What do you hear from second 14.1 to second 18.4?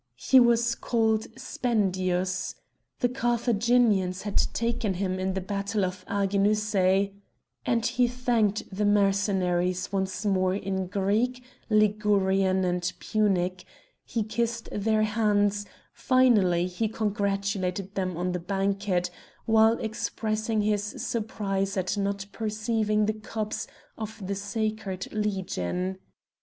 kissed their hands; finally, he congratulated them on the